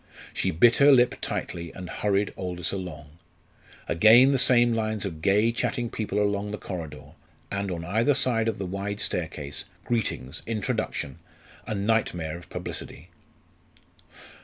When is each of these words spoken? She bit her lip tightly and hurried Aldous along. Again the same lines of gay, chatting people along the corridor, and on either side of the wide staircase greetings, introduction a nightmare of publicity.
She 0.33 0.49
bit 0.49 0.77
her 0.77 0.91
lip 0.91 1.13
tightly 1.21 1.71
and 1.73 1.87
hurried 1.87 2.33
Aldous 2.35 2.71
along. 2.71 3.11
Again 3.87 4.31
the 4.31 4.39
same 4.39 4.73
lines 4.73 5.05
of 5.05 5.21
gay, 5.21 5.51
chatting 5.51 5.91
people 5.91 6.19
along 6.19 6.49
the 6.49 6.57
corridor, 6.57 7.11
and 7.51 7.69
on 7.69 7.85
either 7.85 8.15
side 8.15 8.47
of 8.47 8.57
the 8.57 8.65
wide 8.65 8.99
staircase 8.99 9.65
greetings, 9.85 10.41
introduction 10.47 11.19
a 11.67 11.75
nightmare 11.75 12.35
of 12.35 12.49
publicity. 12.49 13.09